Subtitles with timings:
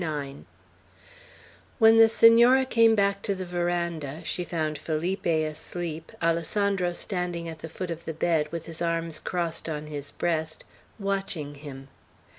[0.03, 0.39] IX
[1.77, 7.59] WHEN the Senora came back to the veranda, she found Felipe asleep, Alessandro standing at
[7.59, 10.63] the foot of the bed, with his arms crossed on his breast,
[10.97, 11.87] watching him.